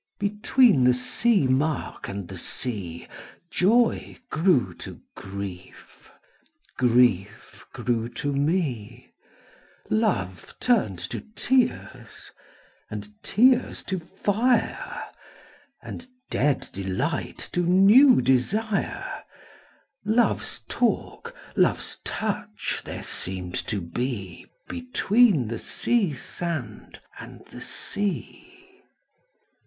[0.19, 0.31] ┬Ā┬Ā2.
[0.41, 3.07] ┬Ā┬ĀBetween the sea mark and the sea
[3.51, 6.09] ┬Ā┬ĀJoy grew to grief,
[6.75, 9.13] grief grew to me;
[9.91, 12.31] ┬Ā┬ĀLove turned to tears,
[12.89, 15.03] and tears to fire,
[15.85, 19.21] ┬Ā┬ĀAnd dead delight to new desire;
[20.03, 28.79] ┬Ā┬ĀLove's talk, love's touch there seemed to be ┬Ā┬ĀBetween the sea sand and the sea.